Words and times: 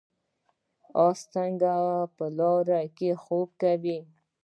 اس 1.05 1.19
څنګه 1.33 1.73
په 2.15 2.25
ولاړه 2.33 2.79
خوب 3.23 3.49
کوي؟ 3.61 3.99